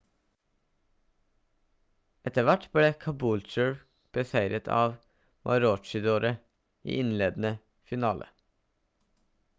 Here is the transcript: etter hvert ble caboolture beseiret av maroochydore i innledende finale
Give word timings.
etter 2.29 2.47
hvert 2.47 2.65
ble 2.77 2.87
caboolture 3.03 3.67
beseiret 4.19 4.71
av 4.79 4.97
maroochydore 5.51 6.35
i 6.95 6.99
innledende 7.05 7.53
finale 7.93 8.31